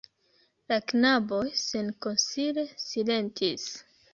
[0.71, 3.69] La knaboj senkonsile silentis.